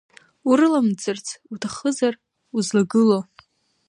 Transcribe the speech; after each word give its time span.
Урыламӡырц 0.49 1.27
уҭахызар 1.51 2.13
узлагылоу… 2.57 3.23